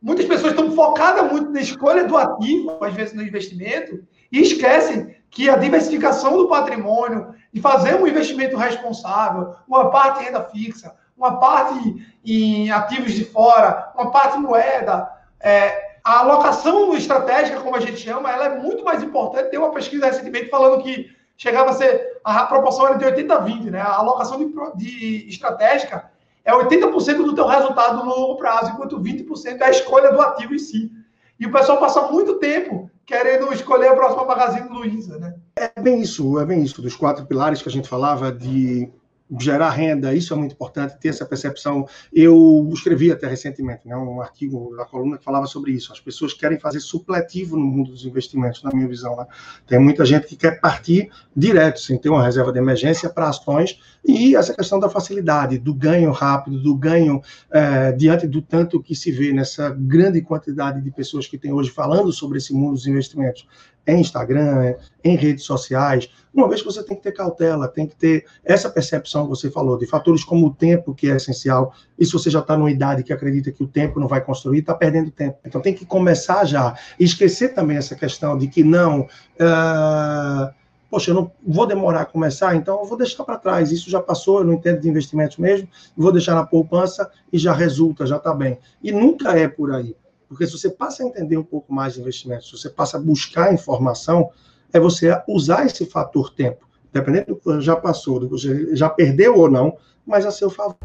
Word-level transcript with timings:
Muitas 0.00 0.26
pessoas 0.26 0.52
estão 0.52 0.70
focadas 0.72 1.30
muito 1.30 1.50
na 1.50 1.60
escolha 1.60 2.04
do 2.04 2.16
ativo, 2.16 2.78
às 2.82 2.94
vezes 2.94 3.14
no 3.14 3.22
investimento, 3.22 4.02
e 4.30 4.40
esquecem 4.40 5.16
que 5.30 5.50
a 5.50 5.56
diversificação 5.56 6.36
do 6.36 6.48
patrimônio, 6.48 7.34
de 7.52 7.60
fazer 7.60 7.94
um 7.94 8.06
investimento 8.06 8.56
responsável, 8.56 9.54
uma 9.66 9.90
parte 9.90 10.20
em 10.20 10.26
renda 10.26 10.44
fixa, 10.44 10.94
uma 11.16 11.38
parte 11.38 12.16
em 12.24 12.70
ativos 12.70 13.12
de 13.12 13.24
fora, 13.24 13.92
uma 13.94 14.10
parte 14.10 14.38
em 14.38 14.42
moeda, 14.42 15.10
é, 15.40 15.88
a 16.04 16.20
alocação 16.20 16.94
estratégica, 16.94 17.60
como 17.60 17.76
a 17.76 17.80
gente 17.80 17.98
chama, 17.98 18.30
ela 18.32 18.46
é 18.46 18.58
muito 18.58 18.84
mais 18.84 19.02
importante. 19.02 19.50
Tem 19.50 19.58
uma 19.58 19.72
pesquisa 19.72 20.06
recentemente 20.06 20.48
falando 20.48 20.82
que 20.82 21.10
chegava 21.36 21.70
a 21.70 21.74
ser, 21.74 22.20
a 22.24 22.46
proporção 22.46 22.86
era 22.86 22.96
de 22.96 23.04
80 23.04 23.34
a 23.34 23.38
20, 23.38 23.70
né? 23.70 23.80
A 23.80 23.96
alocação 23.96 24.38
de, 24.38 24.52
de 24.76 25.28
estratégica 25.28 26.10
é 26.48 26.52
80% 26.52 27.16
do 27.18 27.34
teu 27.34 27.46
resultado 27.46 28.02
no 28.02 28.08
longo 28.08 28.36
prazo, 28.36 28.72
enquanto 28.72 28.98
20% 28.98 29.60
é 29.60 29.64
a 29.64 29.70
escolha 29.70 30.10
do 30.10 30.20
ativo 30.22 30.54
em 30.54 30.58
si. 30.58 30.90
E 31.38 31.44
o 31.44 31.52
pessoal 31.52 31.78
passa 31.78 32.10
muito 32.10 32.38
tempo 32.38 32.90
querendo 33.04 33.52
escolher 33.52 33.88
a 33.88 33.94
próxima 33.94 34.24
Magazine 34.24 34.66
Luiza, 34.70 35.18
né? 35.18 35.34
É 35.56 35.70
bem 35.78 36.00
isso, 36.00 36.38
é 36.38 36.46
bem 36.46 36.62
isso, 36.62 36.80
dos 36.80 36.96
quatro 36.96 37.26
pilares 37.26 37.60
que 37.60 37.68
a 37.68 37.72
gente 37.72 37.86
falava 37.86 38.32
de 38.32 38.90
gerar 39.38 39.70
renda, 39.70 40.14
isso 40.14 40.32
é 40.32 40.36
muito 40.36 40.52
importante, 40.52 40.98
ter 40.98 41.08
essa 41.08 41.26
percepção. 41.26 41.86
Eu 42.12 42.68
escrevi 42.72 43.12
até 43.12 43.26
recentemente 43.26 43.86
né, 43.86 43.96
um 43.96 44.20
artigo 44.20 44.74
na 44.76 44.84
coluna 44.84 45.18
que 45.18 45.24
falava 45.24 45.46
sobre 45.46 45.72
isso. 45.72 45.92
As 45.92 46.00
pessoas 46.00 46.32
querem 46.32 46.58
fazer 46.58 46.80
supletivo 46.80 47.56
no 47.56 47.66
mundo 47.66 47.90
dos 47.90 48.04
investimentos, 48.04 48.62
na 48.62 48.70
minha 48.70 48.88
visão. 48.88 49.16
Né? 49.16 49.26
Tem 49.66 49.78
muita 49.78 50.04
gente 50.04 50.26
que 50.26 50.36
quer 50.36 50.60
partir 50.60 51.10
direto, 51.36 51.80
sem 51.80 51.98
ter 51.98 52.08
uma 52.08 52.22
reserva 52.22 52.52
de 52.52 52.58
emergência 52.58 53.10
para 53.10 53.28
ações, 53.28 53.78
e 54.04 54.34
essa 54.34 54.54
questão 54.54 54.78
da 54.78 54.88
facilidade, 54.88 55.58
do 55.58 55.74
ganho 55.74 56.10
rápido, 56.10 56.62
do 56.62 56.74
ganho 56.74 57.20
é, 57.50 57.92
diante 57.92 58.26
do 58.26 58.40
tanto 58.40 58.82
que 58.82 58.94
se 58.94 59.10
vê 59.10 59.32
nessa 59.32 59.70
grande 59.70 60.22
quantidade 60.22 60.80
de 60.80 60.90
pessoas 60.90 61.26
que 61.26 61.36
tem 61.36 61.52
hoje 61.52 61.70
falando 61.70 62.12
sobre 62.12 62.38
esse 62.38 62.54
mundo 62.54 62.74
dos 62.74 62.86
investimentos 62.86 63.46
em 63.88 64.00
Instagram, 64.00 64.74
em 65.02 65.16
redes 65.16 65.44
sociais, 65.44 66.10
uma 66.32 66.46
vez 66.46 66.60
que 66.60 66.66
você 66.66 66.82
tem 66.82 66.94
que 66.94 67.02
ter 67.02 67.12
cautela, 67.12 67.66
tem 67.66 67.86
que 67.86 67.96
ter 67.96 68.26
essa 68.44 68.68
percepção 68.68 69.17
que 69.24 69.30
você 69.30 69.50
falou, 69.50 69.78
de 69.78 69.86
fatores 69.86 70.24
como 70.24 70.46
o 70.46 70.54
tempo, 70.54 70.94
que 70.94 71.10
é 71.10 71.16
essencial, 71.16 71.72
e 71.98 72.04
se 72.04 72.12
você 72.12 72.30
já 72.30 72.40
está 72.40 72.56
numa 72.56 72.70
idade 72.70 73.02
que 73.02 73.12
acredita 73.12 73.50
que 73.52 73.62
o 73.62 73.66
tempo 73.66 73.98
não 74.00 74.08
vai 74.08 74.20
construir, 74.20 74.60
está 74.60 74.74
perdendo 74.74 75.10
tempo. 75.10 75.38
Então 75.44 75.60
tem 75.60 75.74
que 75.74 75.86
começar 75.86 76.44
já. 76.44 76.76
E 76.98 77.04
esquecer 77.04 77.54
também 77.54 77.76
essa 77.76 77.94
questão 77.94 78.36
de 78.36 78.48
que 78.48 78.62
não. 78.62 79.02
Uh, 79.02 80.52
poxa, 80.90 81.10
eu 81.10 81.14
não 81.14 81.30
vou 81.46 81.66
demorar 81.66 82.02
a 82.02 82.06
começar, 82.06 82.54
então 82.54 82.80
eu 82.80 82.84
vou 82.84 82.96
deixar 82.96 83.24
para 83.24 83.38
trás. 83.38 83.70
Isso 83.70 83.90
já 83.90 84.00
passou, 84.00 84.40
eu 84.40 84.44
não 84.44 84.54
entendo 84.54 84.80
de 84.80 84.88
investimentos 84.88 85.36
mesmo, 85.36 85.68
vou 85.96 86.12
deixar 86.12 86.34
na 86.34 86.46
poupança 86.46 87.10
e 87.32 87.38
já 87.38 87.52
resulta, 87.52 88.06
já 88.06 88.16
está 88.16 88.34
bem. 88.34 88.58
E 88.82 88.92
nunca 88.92 89.38
é 89.38 89.48
por 89.48 89.72
aí. 89.72 89.96
Porque 90.28 90.46
se 90.46 90.52
você 90.52 90.68
passa 90.68 91.02
a 91.02 91.06
entender 91.06 91.38
um 91.38 91.44
pouco 91.44 91.72
mais 91.72 91.94
de 91.94 92.00
investimentos, 92.00 92.50
se 92.50 92.56
você 92.56 92.68
passa 92.68 92.98
a 92.98 93.00
buscar 93.00 93.52
informação, 93.52 94.30
é 94.72 94.78
você 94.78 95.10
usar 95.26 95.64
esse 95.64 95.86
fator 95.86 96.30
tempo, 96.34 96.67
dependendo 96.92 97.40
do 97.44 97.60
já 97.60 97.76
passou, 97.76 98.20
do 98.20 98.36
já 98.76 98.88
perdeu 98.88 99.36
ou 99.36 99.50
não, 99.50 99.76
mas 100.06 100.24
a 100.26 100.30
seu 100.30 100.50
favor. 100.50 100.76